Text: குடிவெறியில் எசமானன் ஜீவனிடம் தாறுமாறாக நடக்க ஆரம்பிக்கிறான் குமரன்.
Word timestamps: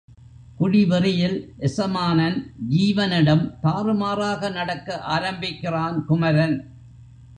குடிவெறியில் 0.57 1.35
எசமானன் 1.57 2.37
ஜீவனிடம் 2.69 3.45
தாறுமாறாக 3.61 4.49
நடக்க 4.49 4.97
ஆரம்பிக்கிறான் 4.99 6.05
குமரன். 6.05 6.57